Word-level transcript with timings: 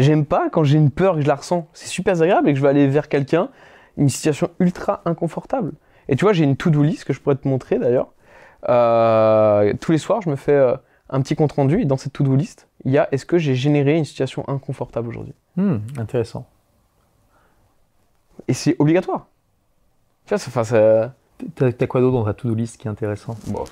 J'aime 0.00 0.24
pas 0.24 0.48
quand 0.50 0.64
j'ai 0.64 0.78
une 0.78 0.90
peur 0.90 1.14
et 1.14 1.16
que 1.18 1.22
je 1.22 1.28
la 1.28 1.34
ressens. 1.34 1.68
C'est 1.72 1.88
super 1.88 2.14
agréable 2.20 2.48
et 2.48 2.52
que 2.52 2.58
je 2.58 2.62
vais 2.62 2.68
aller 2.70 2.86
vers 2.88 3.08
quelqu'un, 3.08 3.50
une 3.96 4.08
situation 4.08 4.50
ultra 4.58 5.02
inconfortable. 5.04 5.72
Et 6.08 6.16
tu 6.16 6.24
vois, 6.24 6.32
j'ai 6.32 6.44
une 6.44 6.56
to-do 6.56 6.82
list 6.82 7.04
que 7.04 7.12
je 7.12 7.20
pourrais 7.20 7.36
te 7.36 7.46
montrer 7.46 7.78
d'ailleurs. 7.78 8.08
Euh, 8.68 9.72
tous 9.80 9.92
les 9.92 9.98
soirs, 9.98 10.22
je 10.22 10.30
me 10.30 10.36
fais 10.36 10.52
euh, 10.54 10.74
un 11.08 11.20
petit 11.20 11.36
compte 11.36 11.52
rendu 11.52 11.80
et 11.80 11.84
dans 11.84 11.96
cette 11.96 12.12
to-do 12.12 12.34
list, 12.34 12.66
il 12.84 12.92
y 12.92 12.98
a 12.98 13.08
est-ce 13.12 13.26
que 13.26 13.38
j'ai 13.38 13.54
généré 13.54 13.96
une 13.96 14.04
situation 14.04 14.44
inconfortable 14.48 15.08
aujourd'hui? 15.08 15.34
Hmm, 15.56 15.78
intéressant. 15.98 16.46
Et 18.48 18.54
c'est 18.54 18.76
obligatoire. 18.78 19.26
Tu 20.26 20.30
vois, 20.30 20.38
ça, 20.38 20.46
enfin, 20.48 20.64
ça- 20.64 21.14
T'as 21.54 21.72
t'as 21.72 21.86
quoi 21.86 22.02
d'autre 22.02 22.12
dans 22.18 22.24
ta 22.24 22.34
to-do 22.34 22.54
list 22.54 22.76
qui 22.76 22.86
est 22.86 22.90
intéressant? 22.90 23.34
Bon. 23.46 23.64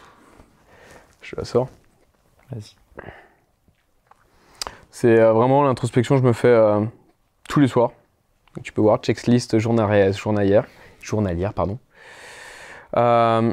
Je 1.21 1.37
la 1.37 1.45
sors. 1.45 1.69
Vas-y. 2.51 2.75
C'est 5.01 5.21
euh, 5.21 5.33
vraiment 5.33 5.63
l'introspection 5.63 6.17
que 6.17 6.23
je 6.23 6.27
me 6.27 6.33
fais 6.33 6.49
euh, 6.49 6.85
tous 7.49 7.61
les 7.61 7.69
soirs. 7.69 7.93
Tu 8.65 8.73
peux 8.73 8.81
voir 8.81 8.99
checklist 8.99 9.57
journalière, 9.61 10.13
journalière, 10.13 10.67
journalière 11.01 11.55
pardon. 11.55 11.79
Euh, 12.97 13.53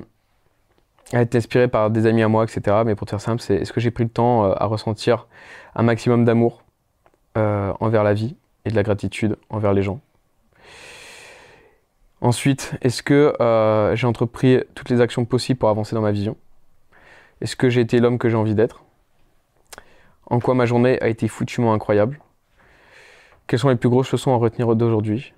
elle 1.11 1.21
est 1.21 1.35
inspirée 1.35 1.67
par 1.67 1.91
des 1.91 2.07
amis 2.07 2.23
à 2.23 2.29
moi, 2.29 2.45
etc. 2.45 2.77
Mais 2.83 2.95
pour 2.95 3.05
te 3.05 3.11
faire 3.11 3.21
simple, 3.21 3.43
c'est 3.43 3.57
est-ce 3.57 3.71
que 3.71 3.79
j'ai 3.79 3.91
pris 3.91 4.05
le 4.05 4.09
temps 4.09 4.45
euh, 4.45 4.55
à 4.57 4.65
ressentir 4.65 5.27
un 5.75 5.83
maximum 5.83 6.25
d'amour 6.25 6.63
envers 7.35 8.03
la 8.03 8.15
vie 8.15 8.35
et 8.65 8.71
de 8.71 8.75
la 8.75 8.81
gratitude 8.81 9.37
envers 9.51 9.73
les 9.73 9.83
gens? 9.83 9.99
Ensuite, 12.21 12.73
est-ce 12.81 13.03
que 13.03 13.35
j'ai 13.93 14.07
entrepris 14.07 14.63
toutes 14.73 14.89
les 14.89 14.99
actions 14.99 15.25
possibles 15.25 15.59
pour 15.59 15.69
avancer 15.69 15.93
dans 15.93 16.01
ma 16.01 16.11
vision? 16.11 16.37
Est-ce 17.39 17.55
que 17.55 17.69
j'ai 17.69 17.81
été 17.81 17.99
l'homme 17.99 18.17
que 18.17 18.29
j'ai 18.29 18.37
envie 18.37 18.55
d'être? 18.55 18.85
En 20.27 20.39
quoi 20.39 20.55
ma 20.55 20.65
journée 20.65 21.01
a 21.01 21.07
été 21.07 21.27
foutument 21.27 21.73
incroyable? 21.73 22.19
Quelles 23.47 23.59
sont 23.59 23.69
les 23.69 23.75
plus 23.75 23.89
grosses 23.89 24.11
leçons 24.11 24.33
à 24.33 24.37
retenir 24.37 24.75
d'aujourd'hui? 24.75 25.33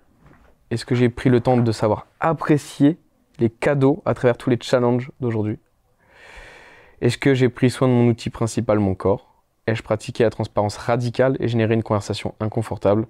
Est-ce 0.72 0.86
que 0.86 0.96
j'ai 0.96 1.10
pris 1.10 1.30
le 1.30 1.42
temps 1.42 1.58
de 1.58 1.72
savoir 1.72 2.08
apprécier 2.20 2.98
les 3.40 3.50
cadeaux 3.50 4.02
à 4.06 4.14
travers 4.14 4.38
tous 4.38 4.50
les 4.50 4.58
challenges 4.62 5.12
d'aujourd'hui? 5.20 5.60
Est-ce 7.02 7.18
que 7.18 7.34
j'ai 7.34 7.50
pris 7.50 7.70
soin 7.70 7.88
de 7.88 7.94
mon 7.94 8.08
outil 8.08 8.30
principal, 8.30 8.80
mon 8.80 8.96
corps? 8.96 9.34
Ai-je 9.68 9.84
pratiqué 9.84 10.24
la 10.24 10.30
transparence 10.30 10.78
radicale 10.78 11.36
et 11.40 11.48
généré 11.48 11.74
une 11.74 11.84
conversation 11.84 12.34
inconfortable? 12.40 13.08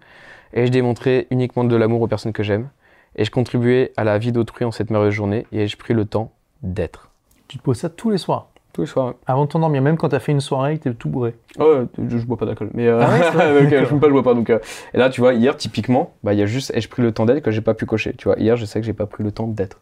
Ai-je 0.53 0.71
démontré 0.71 1.27
uniquement 1.29 1.63
de 1.63 1.75
l'amour 1.75 2.01
aux 2.01 2.07
personnes 2.07 2.33
que 2.33 2.43
j'aime? 2.43 2.69
Ai-je 3.15 3.31
contribué 3.31 3.93
à 3.95 4.03
la 4.03 4.17
vie 4.17 4.31
d'autrui 4.31 4.65
en 4.65 4.71
cette 4.71 4.89
merveilleuse 4.89 5.13
journée? 5.13 5.45
Et 5.51 5.63
ai-je 5.63 5.77
pris 5.77 5.93
le 5.93 6.05
temps 6.05 6.31
d'être? 6.63 7.11
Tu 7.47 7.59
te 7.59 7.63
poses 7.63 7.77
ça 7.77 7.89
tous 7.89 8.09
les 8.09 8.17
soirs? 8.17 8.49
Tous 8.77 8.81
les 8.81 8.87
soirs. 8.87 9.15
Avant 9.25 9.45
de 9.45 9.49
t'endormir, 9.49 9.81
même 9.81 9.97
quand 9.97 10.09
t'as 10.09 10.19
fait 10.19 10.31
une 10.31 10.39
soirée 10.39 10.73
et 10.73 10.77
que 10.77 10.83
t'es 10.83 10.93
tout 10.93 11.09
bourré. 11.09 11.33
Ouais, 11.57 11.85
je, 11.97 12.15
je 12.19 12.25
bois 12.27 12.37
pas 12.37 12.45
d'alcool. 12.45 12.69
Mais 12.75 12.85
euh, 12.85 12.99
Ah 13.01 13.09
ouais, 13.11 13.61
donc, 13.63 13.73
euh, 13.73 13.79
je 13.81 13.85
fume 13.85 13.99
pas, 13.99 14.05
je 14.05 14.11
bois 14.11 14.21
pas. 14.21 14.35
Donc, 14.35 14.51
euh, 14.51 14.59
et 14.93 14.99
là, 14.99 15.09
tu 15.09 15.19
vois, 15.19 15.33
hier, 15.33 15.57
typiquement, 15.57 16.13
bah, 16.23 16.33
il 16.33 16.39
y 16.39 16.43
a 16.43 16.45
juste 16.45 16.71
ai-je 16.75 16.87
pris 16.87 17.01
le 17.01 17.11
temps 17.11 17.25
d'être 17.25 17.41
que 17.43 17.49
j'ai 17.49 17.61
pas 17.61 17.73
pu 17.73 17.87
cocher. 17.87 18.13
Tu 18.15 18.25
vois, 18.27 18.37
hier, 18.37 18.55
je 18.55 18.65
sais 18.65 18.79
que 18.79 18.85
j'ai 18.85 18.93
pas 18.93 19.07
pris 19.07 19.23
le 19.23 19.31
temps 19.31 19.47
d'être. 19.47 19.79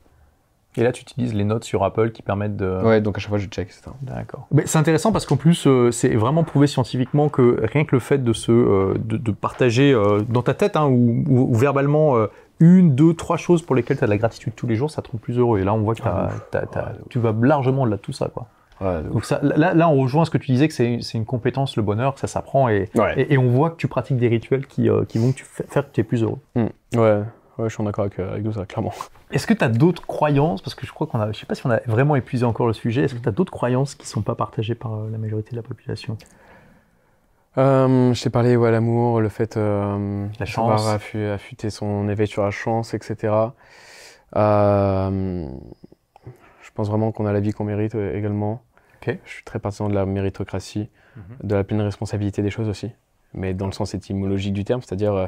Et 0.77 0.83
là, 0.83 0.93
tu 0.93 1.01
utilises 1.01 1.33
les 1.33 1.43
notes 1.43 1.65
sur 1.65 1.83
Apple 1.83 2.11
qui 2.11 2.21
permettent 2.21 2.55
de. 2.55 2.81
Ouais, 2.85 3.01
donc 3.01 3.17
à 3.17 3.19
chaque 3.19 3.29
fois, 3.29 3.37
je 3.37 3.47
check, 3.47 3.67
etc. 3.67 3.91
D'accord. 4.01 4.47
Mais 4.53 4.63
c'est 4.65 4.77
intéressant 4.77 5.11
parce 5.11 5.25
qu'en 5.25 5.35
plus, 5.37 5.67
euh, 5.67 5.91
c'est 5.91 6.15
vraiment 6.15 6.43
prouvé 6.45 6.65
scientifiquement 6.67 7.27
que 7.27 7.61
rien 7.73 7.83
que 7.83 7.93
le 7.97 7.99
fait 7.99 8.23
de 8.23 8.31
se, 8.31 8.51
euh, 8.53 8.93
de, 8.97 9.17
de 9.17 9.31
partager 9.31 9.91
euh, 9.93 10.21
dans 10.29 10.41
ta 10.41 10.53
tête 10.53 10.77
hein, 10.77 10.85
ou, 10.87 11.23
ou- 11.29 11.49
ou 11.51 11.53
verbalement 11.55 12.15
euh, 12.17 12.27
une, 12.61 12.93
deux, 12.95 13.13
trois 13.13 13.37
choses 13.37 13.61
pour 13.61 13.75
lesquelles 13.75 13.97
tu 13.97 14.03
as 14.03 14.07
de 14.07 14.11
la 14.11 14.17
gratitude 14.17 14.53
tous 14.55 14.67
les 14.67 14.75
jours, 14.75 14.91
ça 14.91 15.01
te 15.01 15.09
rend 15.11 15.17
plus 15.17 15.37
heureux. 15.37 15.59
Et 15.59 15.63
là, 15.63 15.73
on 15.73 15.79
voit 15.79 15.95
que 15.95 16.01
t'as- 16.01 16.29
Ah, 16.29 16.29
t'as- 16.51 16.65
t'as- 16.65 16.79
Ouais, 16.87 16.93
de 16.93 17.01
ouf. 17.03 17.07
tu 17.09 17.19
vas 17.19 17.33
largement 17.41 17.83
au-delà 17.83 17.95
de 17.97 18.01
tout 18.01 18.11
ça, 18.13 18.27
quoi. 18.33 18.47
Ouais. 18.81 19.03
Donc 19.03 19.23
ça, 19.25 19.39
là, 19.41 19.73
là, 19.73 19.87
on 19.89 19.95
rejoint 20.01 20.25
ce 20.25 20.29
que 20.31 20.37
tu 20.37 20.51
disais 20.51 20.67
que 20.67 20.73
c'est 20.73 20.99
une 21.13 21.25
compétence, 21.25 21.77
le 21.77 21.83
bonheur, 21.83 22.13
que 22.13 22.19
ça 22.19 22.27
s'apprend 22.27 22.67
et, 22.67 22.89
Ouais. 22.95 23.13
et, 23.21 23.33
et 23.33 23.37
on 23.37 23.47
voit 23.49 23.69
que 23.69 23.77
tu 23.77 23.87
pratiques 23.87 24.17
des 24.17 24.27
rituels 24.27 24.67
qui, 24.67 24.89
euh, 24.89 25.05
qui 25.05 25.17
vont 25.17 25.31
que 25.31 25.37
tu 25.37 25.45
faire 25.45 25.87
que 25.87 25.93
tu 25.93 26.01
es 26.01 26.03
plus 26.03 26.23
heureux. 26.23 26.39
Hmm. 26.55 26.65
ouais, 26.95 26.99
ouais, 27.57 27.69
je 27.69 27.69
suis 27.69 27.81
en 27.81 27.87
accord 27.87 28.03
avec, 28.05 28.19
euh, 28.19 28.31
avec 28.33 28.43
tout 28.43 28.51
ça, 28.53 28.65
clairement. 28.65 28.91
Est-ce 29.31 29.47
que 29.47 29.53
tu 29.53 29.63
as 29.63 29.69
d'autres 29.69 30.05
croyances? 30.05 30.61
Parce 30.61 30.75
que 30.75 30.85
je 30.85 30.91
crois 30.91 31.07
qu'on 31.07 31.19
a, 31.21 31.31
je 31.31 31.39
sais 31.39 31.45
pas 31.45 31.55
si 31.55 31.65
on 31.65 31.71
a 31.71 31.79
vraiment 31.87 32.15
épuisé 32.17 32.45
encore 32.45 32.67
le 32.67 32.73
sujet. 32.73 33.03
Est-ce 33.03 33.15
que 33.15 33.19
tu 33.21 33.29
as 33.29 33.31
d'autres 33.31 33.51
croyances 33.51 33.95
qui 33.95 34.07
sont 34.07 34.21
pas 34.21 34.35
partagées 34.35 34.75
par 34.75 34.93
euh, 34.93 35.09
la 35.11 35.17
majorité 35.17 35.51
de 35.51 35.55
la 35.55 35.63
population? 35.63 36.17
Euh, 37.57 38.13
je 38.13 38.21
t'ai 38.21 38.29
parlé, 38.29 38.57
ouais, 38.57 38.69
l'amour, 38.71 39.21
le 39.21 39.29
fait 39.29 39.55
euh, 39.55 40.27
La 40.39 40.45
chance. 40.45 40.85
affu- 40.89 41.29
affûter 41.31 41.69
son 41.69 42.09
éveil 42.09 42.27
sur 42.27 42.43
la 42.43 42.51
chance, 42.51 42.93
etc. 42.93 43.33
Euh, 44.35 45.47
je 46.61 46.71
pense 46.73 46.89
vraiment 46.89 47.11
qu'on 47.13 47.25
a 47.25 47.31
la 47.31 47.39
vie 47.39 47.53
qu'on 47.53 47.63
mérite 47.63 47.95
également. 47.95 48.61
Ok. 49.07 49.17
Je 49.25 49.31
suis 49.31 49.43
très 49.43 49.59
partisan 49.59 49.87
de 49.89 49.93
la 49.93 50.05
méritocratie, 50.05 50.89
Mhm. 51.15 51.23
de 51.47 51.55
la 51.55 51.63
pleine 51.63 51.81
responsabilité 51.81 52.41
des 52.41 52.49
choses 52.49 52.67
aussi, 52.69 52.91
mais 53.33 53.53
dans 53.53 53.67
le 53.67 53.71
sens 53.71 53.93
étymologique 53.93 54.53
du 54.53 54.63
terme, 54.63 54.81
c'est-à-dire 54.81 55.13
euh, 55.13 55.27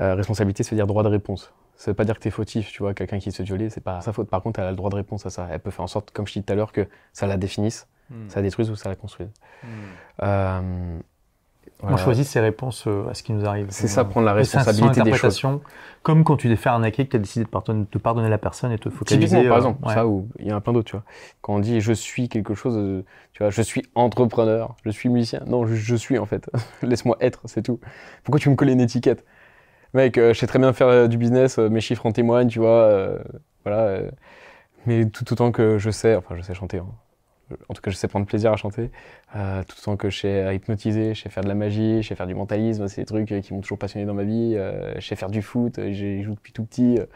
euh, 0.00 0.14
responsabilité, 0.14 0.62
ça 0.62 0.70
veut 0.70 0.76
dire 0.76 0.86
droit 0.86 1.02
de 1.02 1.08
réponse. 1.08 1.52
Ça 1.76 1.90
veut 1.90 1.94
pas 1.94 2.04
dire 2.04 2.16
que 2.16 2.20
tu 2.20 2.28
es 2.28 2.30
fautif, 2.30 2.70
tu 2.72 2.82
vois, 2.82 2.92
quelqu'un 2.92 3.18
qui 3.18 3.32
se 3.32 3.42
violer, 3.42 3.70
c'est 3.70 3.80
pas 3.80 4.00
sa 4.02 4.12
faute. 4.12 4.28
Par 4.28 4.42
contre, 4.42 4.60
elle 4.60 4.66
a 4.66 4.70
le 4.70 4.76
droit 4.76 4.90
de 4.90 4.96
réponse 4.96 5.24
à 5.24 5.30
ça. 5.30 5.48
Elle 5.50 5.60
peut 5.60 5.70
faire 5.70 5.84
en 5.84 5.86
sorte, 5.86 6.10
comme 6.10 6.26
je 6.26 6.34
dis 6.34 6.42
tout 6.42 6.52
à 6.52 6.56
l'heure, 6.56 6.72
que 6.72 6.86
ça 7.14 7.26
la 7.26 7.36
définisse, 7.38 7.88
ça 8.28 8.40
la 8.40 8.42
détruise 8.42 8.70
ou 8.70 8.74
ça 8.76 8.88
la 8.90 8.96
construise. 8.96 9.30
Euh, 10.22 10.98
On 11.82 11.96
choisit 11.96 12.26
ses 12.26 12.40
réponses 12.40 12.84
euh, 12.86 13.08
à 13.08 13.14
ce 13.14 13.22
qui 13.22 13.32
nous 13.32 13.44
arrive. 13.46 13.66
C'est 13.70 13.88
ça, 13.88 14.04
prendre 14.04 14.26
la 14.26 14.32
responsabilité 14.32 15.02
des 15.02 15.12
choses. 15.12 15.40
Comme 16.02 16.24
quand 16.24 16.36
tu 16.36 16.48
t'es 16.48 16.56
fait 16.56 16.70
arnaquer, 16.70 17.04
que 17.04 17.10
tu 17.10 17.16
as 17.16 17.20
décidé 17.20 17.44
de 17.44 17.50
pardonner, 17.50 17.84
de 17.90 17.98
pardonner 17.98 18.30
la 18.30 18.38
personne 18.38 18.72
et 18.72 18.78
te 18.78 18.88
focaliser. 18.88 19.36
Typiquement, 19.36 19.48
par 19.50 19.52
euh, 19.52 19.60
exemple, 19.60 19.86
ouais. 19.86 19.94
ça 19.94 20.06
ou 20.06 20.28
il 20.38 20.48
y 20.48 20.52
en 20.52 20.56
a 20.56 20.60
plein 20.62 20.72
d'autres, 20.72 20.88
tu 20.88 20.96
vois. 20.96 21.04
Quand 21.42 21.54
on 21.54 21.58
dit 21.58 21.82
je 21.82 21.92
suis 21.92 22.30
quelque 22.30 22.54
chose, 22.54 22.74
euh, 22.78 23.04
tu 23.34 23.42
vois, 23.42 23.50
je 23.50 23.60
suis 23.60 23.82
entrepreneur, 23.94 24.76
je 24.84 24.90
suis 24.90 25.10
musicien. 25.10 25.40
Non, 25.46 25.66
je, 25.66 25.74
je 25.74 25.96
suis 25.96 26.18
en 26.18 26.24
fait. 26.24 26.50
Laisse-moi 26.82 27.18
être, 27.20 27.40
c'est 27.44 27.60
tout. 27.62 27.80
Pourquoi 28.24 28.40
tu 28.40 28.48
me 28.48 28.54
colles 28.54 28.70
une 28.70 28.80
étiquette? 28.80 29.26
Mec, 29.94 30.18
euh, 30.18 30.32
je 30.32 30.38
sais 30.38 30.46
très 30.46 30.58
bien 30.58 30.72
faire 30.72 30.86
euh, 30.86 31.08
du 31.08 31.18
business, 31.18 31.58
euh, 31.58 31.68
mes 31.68 31.80
chiffres 31.80 32.06
en 32.06 32.12
témoignent, 32.12 32.48
tu 32.48 32.60
vois. 32.60 33.18
voilà. 33.64 34.00
mais 34.86 35.06
tout 35.06 35.30
autant 35.32 35.52
que 35.52 35.78
je 35.78 35.90
sais, 35.90 36.14
enfin, 36.14 36.36
je 36.36 36.42
sais 36.42 36.54
chanter. 36.54 36.78
hein. 36.78 36.86
En 37.68 37.74
tout 37.74 37.82
cas, 37.82 37.90
je 37.90 37.96
sais 37.96 38.08
prendre 38.08 38.26
plaisir 38.26 38.52
à 38.52 38.56
chanter. 38.56 38.90
euh, 39.36 39.62
tout 39.68 39.76
autant 39.80 39.96
que 39.96 40.10
je 40.10 40.18
sais 40.20 40.54
hypnotiser, 40.56 41.14
je 41.14 41.22
sais 41.22 41.28
faire 41.30 41.42
de 41.42 41.48
la 41.48 41.54
magie, 41.54 42.02
je 42.02 42.08
sais 42.08 42.14
faire 42.14 42.26
du 42.26 42.34
mentalisme. 42.34 42.88
C'est 42.88 43.02
des 43.02 43.06
trucs 43.06 43.26
qui 43.42 43.54
m'ont 43.54 43.60
toujours 43.60 43.78
passionné 43.78 44.06
dans 44.06 44.14
ma 44.14 44.24
vie. 44.24 44.54
euh, 44.56 44.94
je 44.98 45.06
sais 45.06 45.16
faire 45.16 45.30
du 45.30 45.42
foot, 45.42 45.78
euh, 45.78 45.90
j'ai 45.92 46.22
joue 46.22 46.34
depuis 46.34 46.52
tout 46.52 46.64
petit. 46.64 46.98
euh, 46.98 47.06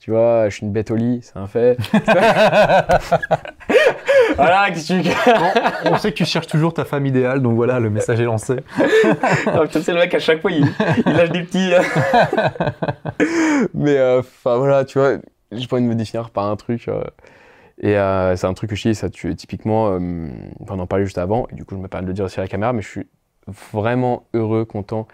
tu 0.00 0.10
vois, 0.10 0.48
je 0.50 0.56
suis 0.56 0.66
une 0.66 0.72
bête 0.72 0.90
au 0.90 0.96
lit, 0.96 1.20
c'est 1.22 1.36
un 1.38 1.46
fait. 1.46 1.78
voilà, 4.36 4.68
qu'est-ce 4.70 4.92
que 4.92 5.02
tu 5.02 5.08
veux 5.08 5.90
On 5.92 5.96
sait 5.98 6.10
que 6.12 6.16
tu 6.16 6.24
cherches 6.26 6.46
toujours 6.46 6.74
ta 6.74 6.84
femme 6.84 7.06
idéale, 7.06 7.40
donc 7.40 7.54
voilà, 7.54 7.80
le 7.80 7.88
message 7.90 8.20
est 8.20 8.24
lancé. 8.24 8.56
C'est 9.70 9.88
le 9.88 9.94
mec 10.00 10.12
à 10.14 10.18
chaque 10.18 10.40
fois, 10.42 10.50
il, 10.50 10.66
il 11.06 11.12
lâche 11.12 11.30
des 11.30 11.42
petits. 11.42 11.70
Mais 13.74 14.00
enfin 14.18 14.56
voilà, 14.56 14.84
tu 14.84 14.98
vois, 14.98 15.16
j'ai 15.52 15.66
pas 15.66 15.76
envie 15.76 15.84
de 15.84 15.90
me 15.90 15.94
définir 15.94 16.30
par 16.30 16.46
un 16.46 16.56
truc. 16.56 16.88
Et 17.78 17.96
euh, 17.98 18.36
c'est 18.36 18.46
un 18.46 18.54
truc 18.54 18.70
que 18.70 18.76
je 18.76 18.88
dis, 18.88 18.94
ça, 18.94 19.10
tu, 19.10 19.34
typiquement, 19.34 19.88
euh, 19.92 20.28
on 20.68 20.78
en 20.78 20.86
parlait 20.86 21.04
juste 21.04 21.18
avant, 21.18 21.46
et 21.50 21.54
du 21.54 21.64
coup, 21.64 21.74
je 21.74 21.80
me 21.80 21.88
permets 21.88 22.04
de 22.04 22.08
le 22.08 22.14
dire 22.14 22.24
aussi 22.24 22.38
à 22.38 22.42
la 22.42 22.48
caméra, 22.48 22.72
mais 22.72 22.82
je 22.82 22.88
suis 22.88 23.08
vraiment 23.46 24.26
heureux, 24.32 24.64
content 24.64 25.06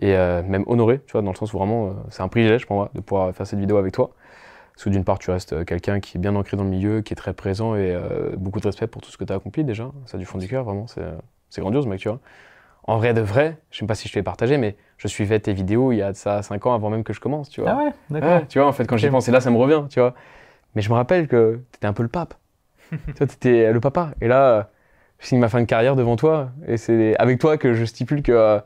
et 0.00 0.14
euh, 0.14 0.42
même 0.42 0.64
honoré, 0.66 1.00
tu 1.06 1.12
vois, 1.12 1.22
dans 1.22 1.30
le 1.30 1.36
sens 1.36 1.52
où 1.52 1.58
vraiment, 1.58 1.88
euh, 1.88 1.92
c'est 2.10 2.22
un 2.22 2.28
privilège 2.28 2.66
pour 2.66 2.76
moi 2.76 2.90
de 2.94 3.00
pouvoir 3.00 3.34
faire 3.34 3.46
cette 3.46 3.58
vidéo 3.58 3.76
avec 3.76 3.92
toi. 3.92 4.10
Parce 4.74 4.84
que 4.84 4.90
d'une 4.90 5.04
part, 5.04 5.18
tu 5.18 5.32
restes 5.32 5.64
quelqu'un 5.64 5.98
qui 5.98 6.18
est 6.18 6.20
bien 6.20 6.36
ancré 6.36 6.56
dans 6.56 6.62
le 6.62 6.70
milieu, 6.70 7.00
qui 7.00 7.12
est 7.12 7.16
très 7.16 7.32
présent 7.32 7.74
et 7.74 7.98
beaucoup 8.36 8.60
de 8.60 8.66
respect 8.66 8.86
pour 8.86 9.02
tout 9.02 9.10
ce 9.10 9.16
que 9.16 9.24
tu 9.24 9.32
as 9.32 9.36
accompli 9.36 9.64
déjà. 9.64 9.90
Ça 10.06 10.18
du 10.18 10.24
fond 10.24 10.38
du 10.38 10.46
cœur, 10.46 10.62
vraiment, 10.62 10.86
c'est 10.86 11.60
grandiose, 11.60 11.88
mec, 11.88 11.98
tu 11.98 12.08
vois. 12.08 12.20
En 12.84 12.96
vrai 12.96 13.12
de 13.12 13.20
vrai, 13.20 13.58
je 13.72 13.78
sais 13.78 13.86
pas 13.86 13.96
si 13.96 14.06
je 14.06 14.12
te 14.12 14.18
l'ai 14.18 14.22
partagé, 14.22 14.56
mais 14.56 14.76
je 14.96 15.08
suivais 15.08 15.40
tes 15.40 15.52
vidéos 15.52 15.90
il 15.90 15.96
y 15.96 16.02
a 16.02 16.12
de 16.12 16.16
ça 16.16 16.42
5 16.42 16.64
ans 16.64 16.74
avant 16.74 16.90
même 16.90 17.02
que 17.02 17.12
je 17.12 17.18
commence, 17.18 17.50
tu 17.50 17.60
vois. 17.60 17.70
Ah 17.72 17.84
ouais, 17.84 17.92
d'accord. 18.08 18.36
Ouais, 18.36 18.46
tu 18.48 18.60
vois, 18.60 18.68
en 18.68 18.72
fait, 18.72 18.86
quand 18.86 18.96
j'y 18.96 19.10
pense, 19.10 19.28
et 19.28 19.32
là, 19.32 19.40
ça 19.40 19.50
me 19.50 19.56
revient, 19.58 19.82
tu 19.90 19.98
vois. 19.98 20.14
Mais 20.78 20.82
je 20.82 20.90
me 20.90 20.94
rappelle 20.94 21.26
que 21.26 21.58
t'étais 21.72 21.88
un 21.88 21.92
peu 21.92 22.04
le 22.04 22.08
pape. 22.08 22.34
tu 22.90 22.96
vois, 23.18 23.26
t'étais 23.26 23.72
le 23.72 23.80
papa. 23.80 24.12
Et 24.20 24.28
là, 24.28 24.70
je 25.18 25.26
signe 25.26 25.40
ma 25.40 25.48
fin 25.48 25.60
de 25.60 25.64
carrière 25.66 25.96
devant 25.96 26.14
toi. 26.14 26.50
Et 26.68 26.76
c'est 26.76 27.16
avec 27.16 27.40
toi 27.40 27.58
que 27.58 27.74
je 27.74 27.84
stipule 27.84 28.22
que 28.22 28.30
euh, 28.30 28.60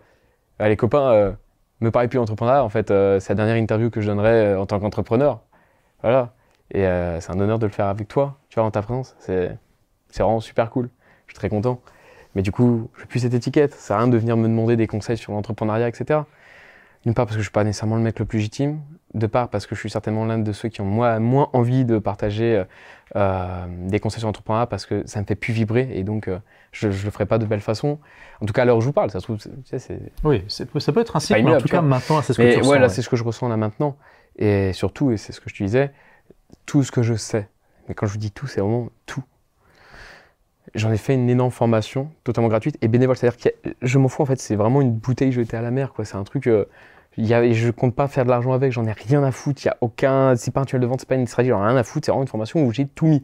les 0.60 0.76
copains 0.76 1.10
euh, 1.10 1.32
me 1.80 1.90
parlaient 1.90 2.08
plus 2.08 2.18
d'entrepreneuriat. 2.18 2.64
En 2.64 2.68
fait, 2.68 2.90
euh, 2.90 3.18
c'est 3.18 3.30
la 3.30 3.36
dernière 3.36 3.56
interview 3.56 3.88
que 3.88 4.02
je 4.02 4.08
donnerai 4.08 4.28
euh, 4.28 4.60
en 4.60 4.66
tant 4.66 4.78
qu'entrepreneur. 4.78 5.40
Voilà. 6.02 6.34
Et 6.74 6.82
c'est 7.20 7.30
un 7.30 7.40
honneur 7.40 7.58
de 7.58 7.64
le 7.64 7.72
faire 7.72 7.86
avec 7.86 8.08
toi, 8.08 8.36
tu 8.50 8.56
vois, 8.56 8.64
en 8.64 8.70
ta 8.70 8.82
présence. 8.82 9.16
C'est 9.18 9.56
vraiment 10.14 10.40
super 10.40 10.68
cool. 10.68 10.90
Je 11.28 11.32
suis 11.32 11.38
très 11.38 11.48
content. 11.48 11.80
Mais 12.34 12.42
du 12.42 12.52
coup, 12.52 12.90
je 12.96 13.00
n'ai 13.00 13.06
plus 13.06 13.20
cette 13.20 13.32
étiquette. 13.32 13.72
Ça 13.72 13.78
sert 13.78 13.96
à 13.96 14.00
rien 14.00 14.08
de 14.08 14.18
venir 14.18 14.36
me 14.36 14.48
demander 14.48 14.76
des 14.76 14.86
conseils 14.86 15.16
sur 15.16 15.32
l'entrepreneuriat, 15.32 15.88
etc. 15.88 16.20
D'une 17.04 17.14
part 17.14 17.26
parce 17.26 17.36
que 17.36 17.40
je 17.42 17.46
suis 17.46 17.52
pas 17.52 17.64
nécessairement 17.64 17.96
le 17.96 18.02
mec 18.02 18.18
le 18.18 18.24
plus 18.24 18.38
légitime, 18.38 18.80
de 19.14 19.26
part 19.26 19.48
parce 19.48 19.66
que 19.66 19.74
je 19.74 19.80
suis 19.80 19.90
certainement 19.90 20.24
l'un 20.24 20.38
de 20.38 20.52
ceux 20.52 20.68
qui 20.68 20.80
ont 20.80 20.86
moins, 20.86 21.18
moins 21.18 21.50
envie 21.52 21.84
de 21.84 21.98
partager 21.98 22.56
euh, 22.58 22.64
euh, 23.16 23.66
des 23.88 24.00
conseils 24.00 24.20
sur 24.20 24.28
l'entrepreneuriat 24.28 24.66
parce 24.66 24.86
que 24.86 25.02
ça 25.06 25.20
me 25.20 25.26
fait 25.26 25.34
plus 25.34 25.52
vibrer 25.52 25.90
et 25.92 26.04
donc 26.04 26.28
euh, 26.28 26.38
je, 26.70 26.90
je 26.90 27.04
le 27.04 27.10
ferai 27.10 27.26
pas 27.26 27.38
de 27.38 27.44
belle 27.44 27.60
façon. 27.60 27.98
En 28.40 28.46
tout 28.46 28.52
cas, 28.52 28.62
à 28.62 28.64
l'heure 28.64 28.76
où 28.76 28.80
je 28.80 28.86
vous 28.86 28.92
parle, 28.92 29.10
ça 29.10 29.18
se 29.20 29.24
trouve, 29.24 29.38
c'est- 29.40 29.50
tu 29.50 29.56
sais, 29.64 29.78
c'est. 29.78 30.00
Oui, 30.24 30.44
ça 30.48 30.64
peut 30.92 31.00
être 31.00 31.16
un 31.16 31.20
cycle, 31.20 31.42
mais 31.42 31.54
en 31.56 31.58
tout 31.58 31.68
cas, 31.68 31.82
maintenant, 31.82 32.22
c'est 32.22 32.32
ce 32.32 32.38
que 32.38 32.42
Mais 32.44 32.50
tu 32.54 32.56
ouais, 32.58 32.62
ressens. 32.62 32.74
là, 32.74 32.80
ouais. 32.82 32.88
c'est 32.88 33.02
ce 33.02 33.08
que 33.08 33.16
je 33.16 33.24
ressens 33.24 33.48
là 33.48 33.56
maintenant. 33.56 33.96
Et 34.36 34.72
surtout, 34.72 35.10
et 35.10 35.16
c'est 35.18 35.32
ce 35.32 35.40
que 35.40 35.50
je 35.50 35.54
te 35.56 35.62
disais, 35.62 35.92
tout 36.64 36.82
ce 36.84 36.90
que 36.92 37.02
je 37.02 37.14
sais, 37.14 37.48
mais 37.88 37.94
quand 37.94 38.06
je 38.06 38.12
vous 38.12 38.18
dis 38.18 38.30
tout, 38.30 38.46
c'est 38.46 38.60
vraiment 38.62 38.88
tout. 39.06 39.22
J'en 40.74 40.90
ai 40.90 40.96
fait 40.96 41.14
une 41.14 41.28
énorme 41.28 41.50
formation, 41.50 42.08
totalement 42.24 42.48
gratuite 42.48 42.78
et 42.80 42.88
bénévole. 42.88 43.16
C'est-à-dire 43.16 43.38
que 43.38 43.70
je 43.82 43.98
m'en 43.98 44.08
fous 44.08 44.22
en 44.22 44.26
fait, 44.26 44.40
c'est 44.40 44.56
vraiment 44.56 44.80
une 44.80 44.92
bouteille 44.92 45.30
jetée 45.32 45.56
à 45.56 45.62
la 45.62 45.70
mer. 45.70 45.92
quoi. 45.92 46.04
C'est 46.06 46.16
un 46.16 46.24
truc. 46.24 46.46
euh, 46.46 46.64
y 47.18 47.34
a, 47.34 47.52
je 47.52 47.70
compte 47.70 47.94
pas 47.94 48.08
faire 48.08 48.24
de 48.24 48.30
l'argent 48.30 48.52
avec, 48.52 48.72
j'en 48.72 48.86
ai 48.86 48.92
rien 48.92 49.22
à 49.22 49.32
foutre. 49.32 49.60
Il 49.64 49.66
y 49.66 49.70
a 49.70 49.76
aucun. 49.82 50.34
C'est 50.36 50.50
pas 50.50 50.60
un 50.62 50.64
tunnel 50.64 50.80
de 50.82 50.86
vente, 50.86 51.00
c'est 51.00 51.08
pas 51.08 51.16
une 51.16 51.26
stratégie, 51.26 51.50
j'en 51.50 51.62
ai 51.62 51.68
rien 51.68 51.76
à 51.76 51.82
foutre. 51.84 52.06
C'est 52.06 52.10
vraiment 52.12 52.22
une 52.22 52.28
formation 52.28 52.64
où 52.64 52.72
j'ai 52.72 52.86
tout 52.86 53.06
mis. 53.06 53.22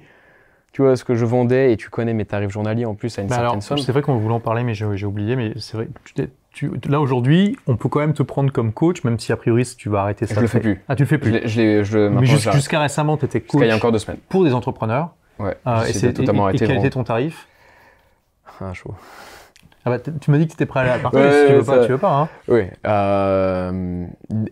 Tu 0.72 0.82
vois 0.82 0.94
ce 0.96 1.04
que 1.04 1.14
je 1.14 1.24
vendais 1.24 1.72
et 1.72 1.78
tu 1.78 1.88
connais 1.88 2.12
mes 2.12 2.26
tarifs 2.26 2.50
journaliers 2.50 2.84
en 2.84 2.94
plus 2.94 3.18
à 3.18 3.22
une 3.22 3.28
Bah 3.28 3.36
certaine 3.36 3.50
alors, 3.52 3.62
somme. 3.62 3.78
c'est 3.78 3.92
vrai 3.92 4.02
qu'on 4.02 4.18
voulait 4.18 4.34
en 4.34 4.40
parler, 4.40 4.62
mais 4.62 4.74
j'ai 4.74 5.06
oublié. 5.06 5.34
Mais 5.34 5.54
c'est 5.56 5.76
vrai, 5.78 5.88
tu 6.04 6.28
tu- 6.52 6.70
là 6.88 7.00
aujourd'hui, 7.00 7.56
on 7.66 7.76
peut 7.76 7.88
quand 7.88 8.00
même 8.00 8.12
te 8.12 8.22
prendre 8.22 8.52
comme 8.52 8.72
coach, 8.72 9.04
même 9.04 9.18
si 9.18 9.32
a 9.32 9.36
priori 9.36 9.64
tu 9.78 9.88
vas 9.88 10.02
arrêter 10.02 10.26
ça. 10.26 10.34
Je 10.34 10.40
le 10.40 10.46
fais 10.48 10.60
plus. 10.60 10.82
Ah, 10.88 10.96
tu 10.96 11.04
le 11.04 11.08
fais 11.08 11.16
plus. 11.18 11.40
je 11.46 11.82
je 11.84 12.08
mais 12.08 12.26
jusqu'à 12.26 12.80
récemment, 12.80 13.16
tu 13.16 13.24
étais 13.24 13.38
Jusqu'à 13.38 13.52
coach 13.58 13.64
il 13.64 13.68
y 13.68 13.72
a 13.72 13.76
encore 13.76 13.92
deux 13.92 13.98
semaines. 13.98 14.18
pour 14.28 14.44
des 14.44 14.52
entrepreneurs. 14.52 15.14
Ouais. 15.38 15.56
Euh, 15.66 15.82
et, 15.82 15.86
J'essaie 15.86 15.98
c'est- 15.98 16.06
de 16.08 16.12
totalement 16.12 16.48
et- 16.48 16.52
et 16.52 16.56
arrêter. 16.56 16.66
quel 16.66 16.78
était 16.78 16.90
ton 16.90 17.04
tarif? 17.04 17.46
Ah, 18.60 18.72
chaud. 18.74 18.94
ah 19.84 19.90
bah, 19.90 19.98
Tu 20.00 20.30
m'as 20.30 20.38
dit 20.38 20.44
que 20.46 20.50
tu 20.50 20.54
étais 20.54 20.66
prêt 20.66 20.80
à 20.80 20.84
la 20.96 20.98
partager. 20.98 21.24
Ouais, 21.24 21.40
si 21.42 21.46
tu 21.48 21.54
veux 21.58 21.64
pas, 21.64 21.84
tu 21.86 21.92
veux 21.92 21.98
pas. 21.98 22.14
Hein. 22.16 22.28
Oui. 22.48 22.64
euh, 22.86 24.06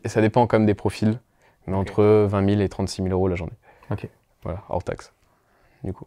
ça 0.05 0.21
dépend 0.21 0.47
quand 0.47 0.59
même 0.59 0.67
des 0.67 0.75
profils, 0.75 1.19
mais 1.67 1.75
entre 1.77 2.05
20 2.29 2.49
000 2.49 2.61
et 2.61 2.69
36 2.69 3.03
000 3.03 3.13
euros 3.13 3.29
la 3.29 3.35
journée. 3.37 3.53
Ok. 3.91 4.09
Voilà, 4.45 4.63
hors 4.69 4.85
taxe. 4.85 5.13
Du 5.83 5.93
coup. 5.93 6.07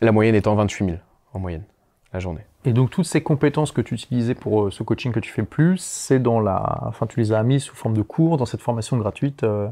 La 0.00 0.12
moyenne 0.12 0.34
étant 0.34 0.54
28 0.54 0.84
000 0.84 0.96
en 1.32 1.38
moyenne 1.40 1.64
la 2.12 2.20
journée. 2.20 2.42
Et 2.64 2.72
donc 2.72 2.90
toutes 2.90 3.06
ces 3.06 3.22
compétences 3.22 3.72
que 3.72 3.80
tu 3.80 3.94
utilisais 3.94 4.34
pour 4.34 4.64
euh, 4.66 4.70
ce 4.70 4.82
coaching 4.82 5.12
que 5.12 5.20
tu 5.20 5.30
fais 5.32 5.42
plus, 5.42 5.78
c'est 5.78 6.18
dans 6.18 6.40
la, 6.40 6.80
enfin 6.86 7.06
tu 7.06 7.18
les 7.20 7.32
as 7.32 7.42
mis 7.42 7.60
sous 7.60 7.74
forme 7.74 7.94
de 7.94 8.02
cours 8.02 8.36
dans 8.36 8.46
cette 8.46 8.60
formation 8.60 8.96
gratuite. 8.98 9.42
euh, 9.44 9.68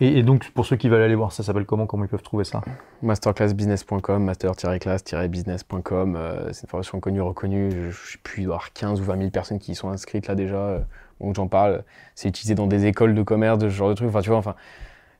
Et, 0.00 0.18
et 0.18 0.22
donc 0.22 0.50
pour 0.50 0.66
ceux 0.66 0.76
qui 0.76 0.88
veulent 0.88 1.02
aller 1.02 1.14
voir, 1.14 1.32
ça 1.32 1.42
s'appelle 1.42 1.66
comment? 1.66 1.86
Comment 1.86 2.04
ils 2.04 2.08
peuvent 2.08 2.22
trouver 2.22 2.44
ça? 2.44 2.62
Masterclassbusiness.com, 3.02 4.24
master-class-business.com. 4.24 6.16
euh, 6.16 6.52
c'est 6.52 6.62
une 6.64 6.68
formation 6.68 7.00
connue, 7.00 7.20
reconnue. 7.20 7.70
Je, 7.70 7.90
je 7.90 8.12
sais 8.12 8.18
plus, 8.22 8.42
il 8.42 8.44
doit 8.46 8.54
y 8.54 8.56
avoir 8.56 8.72
15 8.72 9.00
ou 9.00 9.04
20 9.04 9.18
000 9.18 9.30
personnes 9.30 9.58
qui 9.58 9.72
y 9.72 9.74
sont 9.74 9.88
inscrites 9.90 10.26
là 10.26 10.34
déjà. 10.34 10.56
euh, 10.56 10.80
donc 11.20 11.34
j'en 11.36 11.46
parle. 11.48 11.84
C'est 12.14 12.28
utilisé 12.28 12.54
dans 12.54 12.66
des 12.66 12.86
écoles 12.86 13.14
de 13.14 13.22
commerce, 13.22 13.58
de 13.58 13.68
ce 13.68 13.74
genre 13.74 13.88
de 13.88 13.94
trucs. 13.94 14.08
Enfin, 14.08 14.20
tu 14.20 14.30
vois, 14.30 14.38
enfin, 14.38 14.54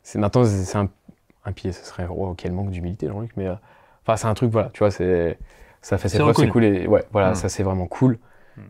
c'est 0.03 0.19
maintenant, 0.19 0.45
c'est 0.45 0.77
un, 0.79 0.89
un 1.45 1.53
pied. 1.53 1.73
Ce 1.73 1.85
serait, 1.85 2.07
oh, 2.11 2.35
quel 2.37 2.53
manque 2.53 2.71
d'humilité, 2.71 3.07
Jean-Luc. 3.09 3.31
Mais, 3.37 3.47
euh, 3.47 3.55
enfin, 4.05 4.17
c'est 4.17 4.27
un 4.27 4.35
truc, 4.35 4.51
voilà, 4.51 4.71
tu 4.73 4.81
vois, 4.81 4.91
c'est, 4.91 5.39
ça 5.83 5.99
fait 5.99 6.09
ses 6.09 6.17
C'est 6.17 6.23
preuves, 6.23 6.35
c'est 6.37 6.49
cool. 6.49 6.65
Et, 6.65 6.87
ouais, 6.89 7.05
voilà, 7.13 7.31
Mm. 7.31 7.35
ça 7.37 7.49
c'est 7.49 7.63
vraiment 7.63 7.87
cool. 7.87 8.19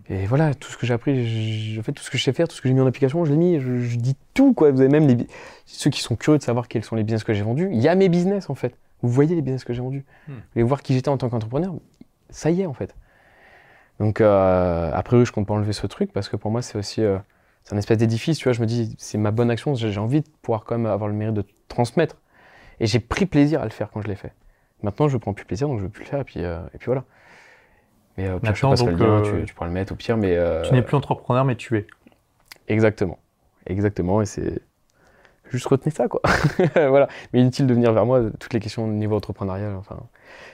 Et 0.08 0.26
voilà, 0.26 0.54
tout 0.54 0.70
ce 0.70 0.76
que 0.76 0.86
j'ai 0.86 0.94
appris, 0.94 1.74
je 1.74 1.80
fais 1.82 1.92
tout 1.92 2.02
ce 2.02 2.10
que 2.10 2.16
je 2.16 2.22
sais 2.22 2.32
faire, 2.32 2.48
tout 2.48 2.56
ce 2.56 2.62
que 2.62 2.68
j'ai 2.68 2.74
mis 2.74 2.80
en 2.80 2.86
application, 2.86 3.24
je 3.24 3.30
l'ai 3.30 3.36
mis, 3.36 3.60
je, 3.60 3.78
je 3.78 3.96
dis 3.96 4.16
tout, 4.32 4.54
quoi. 4.54 4.70
Vous 4.70 4.80
avez 4.80 4.90
même 4.90 5.06
les, 5.06 5.26
ceux 5.66 5.90
qui 5.90 6.00
sont 6.00 6.16
curieux 6.16 6.38
de 6.38 6.42
savoir 6.42 6.68
quels 6.68 6.84
sont 6.84 6.96
les 6.96 7.02
business 7.02 7.24
que 7.24 7.34
j'ai 7.34 7.42
vendus. 7.42 7.68
Il 7.72 7.80
y 7.80 7.88
a 7.88 7.94
mes 7.94 8.08
business, 8.08 8.48
en 8.48 8.54
fait. 8.54 8.76
Vous 9.02 9.08
voyez 9.08 9.34
les 9.34 9.42
business 9.42 9.64
que 9.64 9.72
j'ai 9.72 9.82
vendus. 9.82 10.04
Hmm. 10.28 10.32
Vous 10.32 10.40
voulez 10.54 10.62
voir 10.64 10.82
qui 10.82 10.94
j'étais 10.94 11.10
en 11.10 11.18
tant 11.18 11.28
qu'entrepreneur. 11.28 11.74
Ça 12.30 12.50
y 12.50 12.62
est, 12.62 12.66
en 12.66 12.72
fait. 12.72 12.94
Donc, 14.00 14.20
euh, 14.20 14.90
a 14.92 15.02
priori, 15.02 15.26
je 15.26 15.32
compte 15.32 15.46
pas 15.46 15.54
enlever 15.54 15.72
ce 15.72 15.86
truc 15.86 16.12
parce 16.12 16.28
que 16.28 16.36
pour 16.36 16.50
moi, 16.50 16.62
c'est 16.62 16.78
aussi, 16.78 17.02
euh, 17.02 17.18
c'est 17.62 17.74
un 17.74 17.78
espèce 17.78 17.98
d'édifice, 17.98 18.38
tu 18.38 18.44
vois. 18.44 18.52
Je 18.52 18.60
me 18.60 18.66
dis, 18.66 18.94
c'est 18.98 19.18
ma 19.18 19.30
bonne 19.30 19.50
action, 19.50 19.74
j'ai 19.74 19.92
j'ai 19.92 20.00
envie 20.00 20.20
de 20.20 20.28
pouvoir 20.42 20.64
quand 20.64 20.76
même 20.76 20.86
avoir 20.86 21.08
le 21.08 21.14
mérite 21.14 21.34
de 21.34 21.44
transmettre. 21.68 22.16
Et 22.80 22.86
j'ai 22.86 23.00
pris 23.00 23.26
plaisir 23.26 23.60
à 23.60 23.64
le 23.64 23.70
faire 23.70 23.90
quand 23.90 24.00
je 24.00 24.08
l'ai 24.08 24.16
fait. 24.16 24.32
Maintenant, 24.82 25.08
je 25.08 25.16
prends 25.16 25.32
plus 25.32 25.44
plaisir, 25.44 25.68
donc 25.68 25.78
je 25.78 25.84
veux 25.84 25.90
plus 25.90 26.04
le 26.04 26.08
faire, 26.08 26.20
et 26.20 26.24
puis, 26.24 26.44
euh, 26.44 26.60
et 26.74 26.78
puis 26.78 26.86
voilà. 26.86 27.04
Mais 28.16 28.28
euh, 28.28 28.36
au 28.36 28.38
pire, 28.40 28.54
je 28.54 28.60
te 28.60 28.66
Maintenant, 28.66 28.86
le 28.86 28.92
lien, 28.96 29.04
euh, 29.04 29.40
tu, 29.40 29.44
tu 29.46 29.54
pourras 29.54 29.66
le 29.66 29.72
mettre 29.72 29.92
au 29.92 29.96
pire, 29.96 30.16
mais. 30.16 30.36
euh, 30.36 30.62
Tu 30.62 30.72
n'es 30.72 30.82
plus 30.82 30.96
entrepreneur, 30.96 31.44
mais 31.44 31.56
tu 31.56 31.76
es. 31.78 31.86
Exactement. 32.68 33.18
Exactement, 33.66 34.22
et 34.22 34.26
c'est. 34.26 34.60
Juste 35.50 35.66
retenez 35.66 35.92
ça, 35.94 36.08
quoi. 36.08 36.20
voilà. 36.74 37.06
Mais 37.32 37.40
inutile 37.40 37.66
de 37.66 37.74
venir 37.74 37.92
vers 37.92 38.06
moi, 38.06 38.22
toutes 38.40 38.54
les 38.54 38.60
questions 38.60 38.84
au 38.84 38.88
niveau 38.88 39.16
entrepreneurial, 39.16 39.74
enfin. 39.76 39.96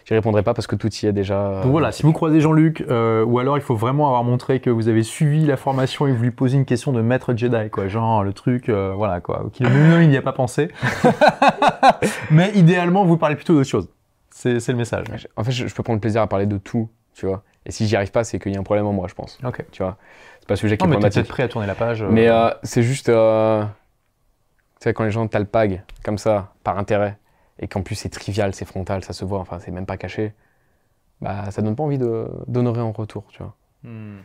J'y 0.04 0.14
répondrai 0.14 0.42
pas 0.42 0.52
parce 0.52 0.66
que 0.66 0.74
tout 0.76 0.92
y 0.92 1.06
est 1.06 1.12
déjà. 1.12 1.60
Donc 1.62 1.70
voilà, 1.70 1.92
si 1.92 2.02
vous 2.02 2.12
croisez 2.12 2.40
Jean-Luc, 2.40 2.84
euh, 2.90 3.24
ou 3.24 3.38
alors 3.38 3.56
il 3.56 3.60
faut 3.62 3.76
vraiment 3.76 4.08
avoir 4.08 4.24
montré 4.24 4.60
que 4.60 4.68
vous 4.68 4.88
avez 4.88 5.02
suivi 5.02 5.46
la 5.46 5.56
formation 5.56 6.06
et 6.06 6.12
vous 6.12 6.22
lui 6.22 6.30
posez 6.32 6.56
une 6.56 6.64
question 6.64 6.92
de 6.92 7.00
maître 7.00 7.34
Jedi, 7.34 7.70
quoi. 7.70 7.86
Genre 7.86 8.24
le 8.24 8.32
truc, 8.32 8.68
euh, 8.68 8.92
voilà, 8.94 9.20
quoi. 9.20 9.46
Qu'il 9.52 9.66
il 9.68 10.08
n'y 10.08 10.16
a 10.16 10.22
pas 10.22 10.32
pensé. 10.32 10.70
mais 12.30 12.50
idéalement, 12.54 13.04
vous 13.04 13.16
parlez 13.16 13.36
plutôt 13.36 13.54
d'autre 13.54 13.68
chose. 13.68 13.88
C'est 14.30 14.60
c'est 14.60 14.72
le 14.72 14.78
message. 14.78 15.06
En 15.36 15.44
fait, 15.44 15.52
je, 15.52 15.66
je 15.66 15.74
peux 15.74 15.82
prendre 15.82 16.00
plaisir 16.00 16.22
à 16.22 16.26
parler 16.26 16.46
de 16.46 16.58
tout, 16.58 16.88
tu 17.14 17.26
vois. 17.26 17.42
Et 17.70 17.72
si 17.72 17.86
j'y 17.86 17.94
arrive 17.94 18.10
pas, 18.10 18.24
c'est 18.24 18.40
qu'il 18.40 18.52
y 18.52 18.56
a 18.56 18.58
un 18.58 18.64
problème 18.64 18.84
en 18.86 18.92
moi, 18.92 19.06
je 19.06 19.14
pense. 19.14 19.38
Ok. 19.44 19.64
Tu 19.70 19.80
vois. 19.84 19.96
C'est 20.40 20.48
pas 20.48 20.54
un 20.54 20.56
sujet 20.56 20.76
qui 20.76 20.84
Non, 20.84 20.92
est 20.92 20.96
mais 20.96 21.08
t'es 21.08 21.10
peut-être 21.20 21.28
prêt 21.28 21.44
à 21.44 21.48
tourner 21.48 21.68
la 21.68 21.76
page. 21.76 22.02
euh, 22.02 22.08
Mais 22.10 22.28
euh, 22.28 22.50
c'est 22.64 22.82
juste. 22.82 23.08
euh, 23.08 23.62
Tu 24.80 24.84
sais, 24.84 24.92
quand 24.92 25.04
les 25.04 25.12
gens 25.12 25.28
t'alpaguent 25.28 25.82
comme 26.02 26.18
ça, 26.18 26.52
par 26.64 26.78
intérêt, 26.78 27.16
et 27.60 27.68
qu'en 27.68 27.82
plus 27.82 27.94
c'est 27.94 28.08
trivial, 28.08 28.54
c'est 28.56 28.64
frontal, 28.64 29.04
ça 29.04 29.12
se 29.12 29.24
voit, 29.24 29.38
enfin, 29.38 29.60
c'est 29.60 29.70
même 29.70 29.86
pas 29.86 29.96
caché, 29.96 30.32
bah, 31.20 31.50
ça 31.52 31.62
donne 31.62 31.76
pas 31.76 31.84
envie 31.84 31.98
de- 31.98 32.28
d'honorer 32.48 32.80
en 32.80 32.90
retour, 32.90 33.26
tu 33.30 33.38
vois. 33.42 33.54
hmm. 33.84 34.18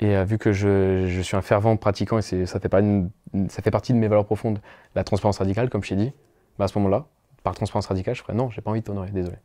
Et 0.00 0.16
euh, 0.16 0.24
vu 0.24 0.38
que 0.38 0.52
je, 0.52 1.06
je 1.08 1.20
suis 1.20 1.36
un 1.36 1.42
fervent 1.42 1.76
pratiquant 1.76 2.16
et 2.18 2.22
c'est- 2.22 2.46
ça 2.46 2.60
fait, 2.60 2.70
pas 2.70 2.80
une- 2.80 3.10
ça 3.50 3.60
fait 3.62 3.70
partie 3.70 3.92
de 3.92 3.98
mes 3.98 4.08
valeurs 4.08 4.24
profondes, 4.26 4.60
la 4.94 5.04
transparence 5.04 5.38
radicale, 5.38 5.68
comme 5.68 5.82
je 5.84 5.90
t'ai 5.90 5.96
dit, 5.96 6.12
bah 6.58 6.64
à 6.64 6.68
ce 6.68 6.78
moment-là, 6.78 7.06
par 7.42 7.54
transparence 7.54 7.86
radicale, 7.86 8.14
je 8.14 8.22
ferais 8.22 8.34
non, 8.34 8.48
j'ai 8.50 8.62
pas 8.62 8.70
envie 8.70 8.80
de 8.80 8.86
t'honorer, 8.86 9.10
désolé. 9.10 9.36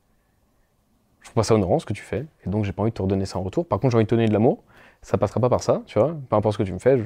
Je 1.21 1.25
trouve 1.25 1.35
pas 1.35 1.43
ça 1.43 1.53
honorant 1.55 1.79
ce 1.79 1.85
que 1.85 1.93
tu 1.93 2.01
fais, 2.03 2.25
et 2.45 2.49
donc 2.49 2.65
j'ai 2.65 2.71
pas 2.71 2.81
envie 2.81 2.91
de 2.91 2.95
te 2.95 3.01
redonner 3.01 3.25
ça 3.25 3.37
en 3.39 3.43
retour. 3.43 3.67
Par 3.67 3.79
contre, 3.79 3.91
j'ai 3.91 3.97
envie 3.97 4.05
de 4.05 4.09
te 4.09 4.15
donner 4.15 4.27
de 4.27 4.33
l'amour, 4.33 4.63
ça 5.01 5.17
passera 5.17 5.39
pas 5.39 5.49
par 5.49 5.61
ça, 5.61 5.81
tu 5.85 5.99
vois, 5.99 6.15
peu 6.29 6.35
importe 6.35 6.53
ce 6.53 6.57
que 6.59 6.63
tu 6.63 6.73
me 6.73 6.79
fais. 6.79 6.97
je- 6.97 7.03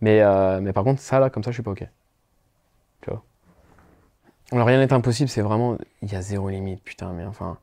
Mais, 0.00 0.20
euh, 0.22 0.60
mais 0.60 0.72
par 0.72 0.84
contre, 0.84 1.00
ça 1.00 1.20
là, 1.20 1.30
comme 1.30 1.44
ça, 1.44 1.50
je 1.50 1.56
suis 1.56 1.62
pas 1.62 1.72
ok. 1.72 1.86
Tu 3.02 3.10
vois. 3.10 3.22
Alors 4.52 4.66
rien 4.66 4.78
n'est 4.78 4.92
impossible, 4.92 5.28
c'est 5.28 5.42
vraiment. 5.42 5.76
Il 6.02 6.10
y 6.12 6.16
a 6.16 6.22
zéro 6.22 6.48
limite, 6.48 6.82
putain, 6.82 7.12
mais 7.12 7.24
enfin. 7.24 7.58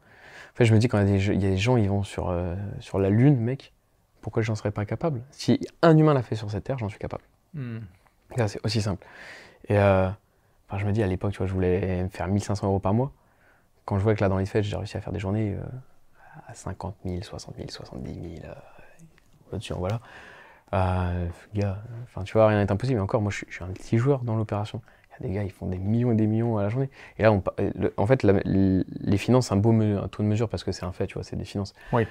En 0.54 0.58
fait, 0.58 0.66
je 0.66 0.74
me 0.74 0.80
dis, 0.80 0.88
quand 0.88 1.00
il 1.00 1.16
y 1.16 1.38
y 1.38 1.46
a 1.46 1.50
des 1.50 1.58
gens, 1.58 1.78
ils 1.78 1.90
vont 1.90 2.04
sur, 2.04 2.30
euh, 2.30 2.56
sur 2.80 2.98
la 3.00 3.10
Lune, 3.10 3.38
mec, 3.38 3.74
pourquoi 4.22 4.42
j'en 4.42 4.56
serais 4.56 4.72
pas 4.72 4.86
capable? 4.86 5.22
Si 5.32 5.60
un 5.84 5.96
humain 5.98 6.14
l'a 6.16 6.24
fait 6.24 6.36
sur 6.36 6.50
cette 6.50 6.64
terre, 6.64 6.80
j'en 6.80 6.90
suis 6.90 6.98
capable. 7.00 7.24
Là, 8.36 8.48
C'est 8.48 8.64
aussi 8.66 8.82
simple. 8.82 9.06
Et 9.70 9.78
euh, 9.78 10.08
enfin, 10.68 10.78
je 10.80 10.86
me 10.86 10.92
dis, 10.92 11.04
à 11.04 11.08
l'époque, 11.08 11.34
tu 11.34 11.38
vois, 11.40 11.48
je 11.48 11.54
voulais 11.54 12.04
me 12.04 12.10
faire 12.10 12.28
1500 12.28 12.68
euros 12.68 12.80
par 12.80 12.94
mois. 12.94 13.12
Quand 13.88 13.98
je 13.98 14.04
vois 14.04 14.14
que 14.16 14.22
là, 14.22 14.28
dans 14.30 14.38
les 14.38 14.46
fêtes, 14.46 14.66
j'ai 14.66 14.76
réussi 14.76 14.98
à 14.98 15.02
faire 15.02 15.14
des 15.14 15.20
journées 15.20 15.54
euh, 15.56 15.64
à 16.48 16.54
50 16.54 16.96
000, 17.06 17.24
60 17.24 17.56
000, 17.56 17.70
70 17.70 18.14
000, 18.14 18.24
euh, 18.44 18.54
au-dessus, 19.54 19.72
voilà. 19.74 20.02
Euh, 20.74 21.28
gars, 21.56 21.78
enfin, 22.04 22.24
tu 22.24 22.34
vois, 22.34 22.48
rien 22.48 22.62
n'est 22.62 22.70
impossible. 22.70 23.00
Et 23.00 23.02
encore, 23.02 23.22
moi, 23.22 23.32
je 23.32 23.38
suis, 23.38 23.48
je 23.50 23.56
suis 23.56 23.64
un 23.64 23.70
petit 23.70 23.98
joueur 23.98 24.20
dans 24.26 24.36
l'opération. 24.36 24.82
Il 25.20 25.24
y 25.24 25.26
a 25.26 25.30
des 25.30 25.36
gars, 25.36 25.44
ils 25.44 25.52
font 25.52 25.68
des 25.68 25.78
millions 25.78 26.12
et 26.12 26.16
des 26.16 26.28
millions 26.28 26.58
à 26.58 26.64
la 26.64 26.70
journée. 26.70 26.90
Et 27.18 27.24
là, 27.24 27.32
on, 27.32 27.42
le- 27.58 27.94
en 27.96 28.06
fait, 28.06 28.24
la- 28.24 28.34
les 28.44 29.18
finances, 29.18 29.48
c'est 29.48 29.54
un 29.54 29.58
beau 29.58 29.72
me- 29.72 29.98
un 30.04 30.10
taux 30.10 30.22
de 30.22 30.28
mesure 30.28 30.50
parce 30.50 30.66
que 30.66 30.74
c'est 30.74 30.84
un 30.86 30.92
fait, 30.92 31.08
tu 31.08 31.14
vois, 31.14 31.24
c'est 31.24 31.38
des 31.38 31.46
finances. 31.46 31.74
Oui. 31.94 32.06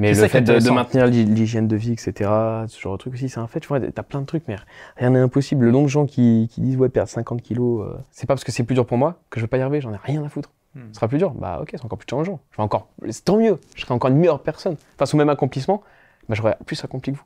Mais 0.00 0.12
le 0.14 0.26
fait 0.28 0.40
de, 0.40 0.54
de 0.54 0.70
maintenir 0.70 1.06
l'hy- 1.06 1.24
l'hygiène 1.26 1.68
de 1.68 1.76
vie, 1.76 1.92
etc., 1.92 2.64
ce 2.68 2.80
genre 2.80 2.94
de 2.94 2.98
truc 2.98 3.14
aussi, 3.14 3.28
c'est 3.28 3.38
un 3.38 3.46
fait. 3.46 3.60
Tu 3.60 3.68
vois, 3.68 3.78
t'as 3.80 4.02
plein 4.02 4.20
de 4.20 4.26
trucs, 4.26 4.48
mais 4.48 4.56
rien 4.96 5.10
n'est 5.10 5.18
impossible. 5.20 5.64
Le 5.66 5.70
nombre 5.70 5.84
de 5.86 5.90
gens 5.90 6.06
qui, 6.06 6.48
qui 6.50 6.60
disent, 6.60 6.76
ouais, 6.76 6.88
perdre 6.88 7.08
50 7.08 7.40
kilos, 7.42 7.86
euh, 7.86 7.96
c'est 8.10 8.26
pas 8.26 8.34
parce 8.34 8.42
que 8.44 8.50
c'est 8.50 8.64
plus 8.64 8.74
dur 8.74 8.84
pour 8.86 8.98
moi 8.98 9.20
que 9.30 9.38
je 9.38 9.44
vais 9.44 9.48
pas 9.48 9.58
y 9.58 9.60
arriver, 9.60 9.80
j'en 9.80 9.92
ai 9.92 9.98
rien 10.02 10.24
à 10.24 10.28
foutre. 10.28 10.50
Hmm. 10.74 10.88
Ce 10.90 10.94
sera 10.94 11.08
plus 11.08 11.18
dur. 11.18 11.32
Bah, 11.32 11.58
ok, 11.60 11.70
c'est 11.72 11.84
encore 11.84 11.98
plus 11.98 12.06
challengeant. 12.08 12.40
Je 12.52 12.56
vais 12.56 12.62
encore, 12.62 12.88
c'est 13.08 13.24
tant 13.24 13.36
mieux. 13.36 13.58
Je 13.74 13.82
serai 13.82 13.94
encore 13.94 14.10
une 14.10 14.16
meilleure 14.16 14.42
personne. 14.42 14.76
Face 14.98 15.14
au 15.14 15.16
même 15.16 15.28
accomplissement, 15.28 15.82
bah, 16.28 16.34
j'aurai 16.34 16.56
plus 16.64 16.82
accompli 16.84 17.12
que 17.12 17.18
vous. 17.18 17.24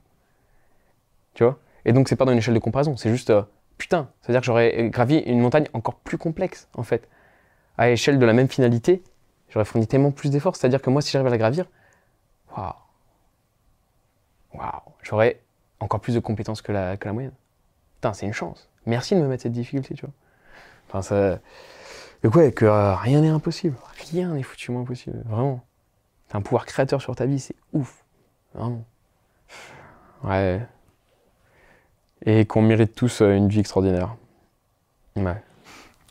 Tu 1.34 1.44
vois? 1.44 1.58
Et 1.84 1.92
donc, 1.92 2.08
c'est 2.08 2.16
pas 2.16 2.24
dans 2.24 2.32
une 2.32 2.38
échelle 2.38 2.54
de 2.54 2.58
comparaison, 2.60 2.96
c'est 2.96 3.10
juste, 3.10 3.30
euh, 3.30 3.42
putain, 3.76 4.08
c'est-à-dire 4.22 4.40
que 4.40 4.46
j'aurais 4.46 4.88
gravi 4.88 5.18
une 5.18 5.40
montagne 5.40 5.68
encore 5.74 5.96
plus 5.96 6.16
complexe, 6.16 6.68
en 6.74 6.82
fait. 6.82 7.08
À 7.76 7.88
l'échelle 7.88 8.18
de 8.18 8.24
la 8.24 8.32
même 8.32 8.48
finalité, 8.48 9.02
j'aurais 9.50 9.64
fourni 9.64 9.86
tellement 9.86 10.12
plus 10.12 10.30
d'efforts. 10.30 10.56
C'est-à-dire 10.56 10.80
que 10.80 10.88
moi, 10.90 11.02
si 11.02 11.10
j'arrive 11.10 11.26
à 11.26 11.30
la 11.30 11.38
gravir, 11.38 11.66
waouh, 12.56 12.72
waouh, 14.54 14.70
j'aurais 15.02 15.40
encore 15.80 16.00
plus 16.00 16.14
de 16.14 16.20
compétences 16.20 16.62
que 16.62 16.72
la, 16.72 16.96
que 16.96 17.06
la 17.06 17.12
moyenne. 17.12 17.34
Putain, 17.96 18.14
c'est 18.14 18.26
une 18.26 18.32
chance. 18.32 18.70
Merci 18.86 19.14
de 19.14 19.20
me 19.20 19.26
mettre 19.26 19.42
cette 19.42 19.52
difficulté, 19.52 19.94
tu 19.94 20.06
vois. 20.06 20.14
Enfin, 20.88 21.02
ça. 21.02 21.38
Ouais, 22.24 22.52
que 22.52 22.64
euh, 22.64 22.94
rien 22.96 23.20
n'est 23.20 23.28
impossible. 23.28 23.76
Rien 24.10 24.32
n'est 24.32 24.42
foutument 24.42 24.80
impossible. 24.80 25.22
Vraiment. 25.26 25.62
T'as 26.28 26.38
un 26.38 26.40
pouvoir 26.40 26.64
créateur 26.64 27.02
sur 27.02 27.14
ta 27.14 27.26
vie, 27.26 27.38
c'est 27.38 27.54
ouf. 27.72 28.02
Vraiment. 28.54 28.84
Ouais. 30.22 30.66
Et 32.24 32.46
qu'on 32.46 32.62
mérite 32.62 32.94
tous 32.94 33.20
euh, 33.20 33.34
une 33.34 33.48
vie 33.48 33.60
extraordinaire. 33.60 34.16
Ouais. 35.16 35.42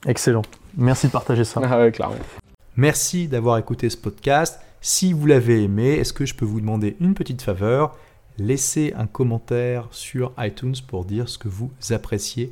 Excellent. 0.05 0.43
Merci 0.77 1.07
de 1.07 1.11
partager 1.11 1.43
ça. 1.43 1.61
Ah 1.63 1.79
ouais, 1.79 1.91
clairement. 1.91 2.15
Merci 2.75 3.27
d'avoir 3.27 3.57
écouté 3.57 3.89
ce 3.89 3.97
podcast. 3.97 4.59
Si 4.81 5.13
vous 5.13 5.25
l'avez 5.25 5.63
aimé, 5.63 5.93
est-ce 5.93 6.13
que 6.13 6.25
je 6.25 6.35
peux 6.35 6.45
vous 6.45 6.61
demander 6.61 6.95
une 6.99 7.15
petite 7.15 7.41
faveur? 7.41 7.97
Laissez 8.37 8.93
un 8.97 9.07
commentaire 9.07 9.87
sur 9.91 10.33
iTunes 10.37 10.75
pour 10.87 11.05
dire 11.05 11.29
ce 11.29 11.37
que 11.37 11.47
vous 11.47 11.71
appréciez 11.91 12.51